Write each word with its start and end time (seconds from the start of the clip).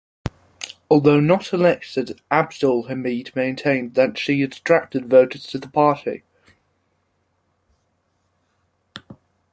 Although 0.89 1.19
not 1.19 1.53
elected, 1.53 2.21
Abdol-Hamid 2.31 3.35
maintained 3.35 3.93
that 3.93 4.17
she 4.17 4.41
had 4.41 4.53
attracted 4.53 5.05
voters 5.11 5.43
to 5.45 5.59
the 5.59 5.67
party. 5.67 6.23